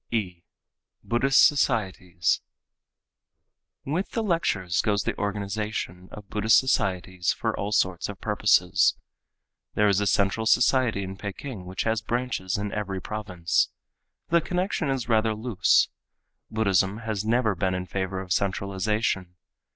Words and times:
(e) 0.09 0.41
Buddhist 1.03 1.45
Societies.—With 1.45 4.09
the 4.13 4.23
lectures 4.23 4.81
goes 4.81 5.03
the 5.03 5.15
organization 5.19 6.09
of 6.11 6.27
Buddhist 6.27 6.57
societies 6.57 7.31
for 7.33 7.55
all 7.55 7.71
sorts 7.71 8.09
of 8.09 8.19
purposes. 8.19 8.95
There 9.75 9.87
is 9.87 10.01
a 10.01 10.07
central 10.07 10.47
society 10.47 11.03
in 11.03 11.17
Peking 11.17 11.65
which 11.67 11.83
has 11.83 12.01
branches 12.01 12.57
in 12.57 12.71
every 12.71 12.99
province. 12.99 13.69
The 14.29 14.41
connection 14.41 14.89
is 14.89 15.07
rather 15.07 15.35
loose. 15.35 15.89
Buddhism 16.49 16.97
has 17.05 17.23
never 17.23 17.53
been 17.53 17.75
in 17.75 17.85
favor 17.85 18.21
of 18.21 18.33
centralization. 18.33 19.35